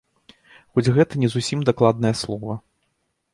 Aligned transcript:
Хоць 0.73 0.93
гэта 0.95 1.13
не 1.23 1.29
зусім 1.35 1.59
дакладнае 1.69 2.13
слова. 2.23 2.57